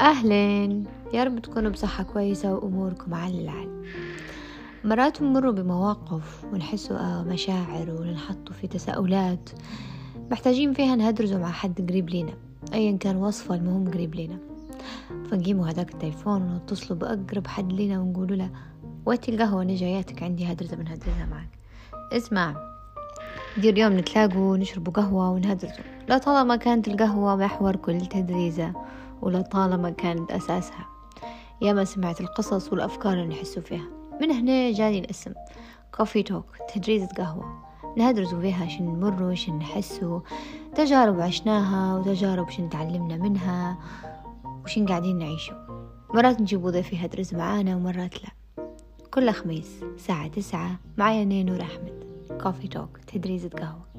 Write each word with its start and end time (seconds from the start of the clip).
أهلين 0.00 0.84
يا 1.12 1.24
رب 1.24 1.38
تكونوا 1.38 1.70
بصحة 1.70 2.04
كويسة 2.04 2.54
وأموركم 2.54 3.14
على 3.14 3.40
العال. 3.40 3.84
مرات 4.84 5.22
نمر 5.22 5.50
بمواقف 5.50 6.44
ونحسوا 6.52 7.22
مشاعر 7.22 7.96
ونحط 8.00 8.52
في 8.52 8.66
تساؤلات 8.66 9.50
محتاجين 10.30 10.72
فيها 10.72 10.96
نهدرزوا 10.96 11.38
مع 11.38 11.50
حد 11.50 11.88
قريب 11.90 12.10
لينا 12.10 12.32
أيا 12.74 12.96
كان 12.96 13.16
وصفة 13.16 13.54
المهم 13.54 13.90
قريب 13.90 14.14
لينا. 14.14 14.38
فنقيموا 15.30 15.68
هذاك 15.68 15.94
التليفون 15.94 16.42
ونتصلوا 16.42 16.98
بأقرب 16.98 17.46
حد 17.46 17.72
لينا 17.72 18.00
ونقولوا 18.00 18.36
له 18.36 18.50
وقت 19.06 19.28
القهوة 19.28 19.62
أنا 19.62 19.74
جاياتك 19.74 20.22
عندي 20.22 20.52
هدرزة 20.52 20.76
بنهدرزها 20.76 21.26
معك. 21.30 21.48
اسمع. 22.12 22.54
دي 23.58 23.70
اليوم 23.70 23.92
نتلاقوا 23.92 24.52
ونشربوا 24.52 24.92
قهوة 24.92 25.30
ونهدرزوا. 25.30 25.84
لا 26.08 26.18
طالما 26.18 26.56
كانت 26.56 26.88
القهوة 26.88 27.36
محور 27.36 27.76
كل 27.76 28.00
تدريزة. 28.00 28.72
ولا 29.24 29.40
طالما 29.40 29.90
كانت 29.90 30.30
أساسها. 30.30 30.86
يا 31.62 31.72
ما 31.72 31.84
سمعت 31.84 32.20
القصص 32.20 32.72
والأفكار 32.72 33.12
اللي 33.12 33.26
نحسوا 33.26 33.62
فيها. 33.62 33.86
من 34.20 34.30
هنا 34.30 34.72
جاني 34.72 34.98
الاسم. 34.98 35.32
كوفي 35.94 36.22
توك 36.22 36.46
تدريزة 36.74 37.06
قهوة. 37.06 37.64
نهدرزوا 37.96 38.40
فيها 38.40 38.68
شن 38.68 38.84
نمر 38.84 39.22
وشن 39.22 39.58
نحسوا 39.58 40.20
تجارب 40.74 41.20
عشناها 41.20 41.98
وتجارب 41.98 42.50
شن 42.50 42.68
تعلمنا 42.68 43.16
منها 43.16 43.78
وشن 44.64 44.86
قاعدين 44.86 45.18
نعيشه 45.18 45.54
مرات 46.14 46.40
نجيبوا 46.40 46.70
ضيف 46.70 46.92
يهدرز 46.92 47.34
معانا 47.34 47.76
ومرات 47.76 48.14
لا. 48.24 48.30
كل 49.10 49.30
خميس 49.30 49.82
الساعة 49.82 50.28
تسعة 50.28 50.78
معايا 50.98 51.24
نين 51.24 51.46
نور 51.46 51.62
أحمد 51.62 52.04
كوفي 52.42 52.68
توك 52.68 52.98
تدريزة 52.98 53.48
قهوة. 53.48 53.93